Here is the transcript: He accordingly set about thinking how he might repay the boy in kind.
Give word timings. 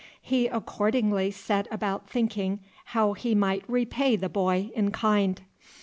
He 0.19 0.47
accordingly 0.47 1.29
set 1.29 1.67
about 1.69 2.09
thinking 2.09 2.61
how 2.85 3.13
he 3.13 3.35
might 3.35 3.63
repay 3.69 4.15
the 4.15 4.29
boy 4.29 4.71
in 4.73 4.89
kind. 4.89 5.43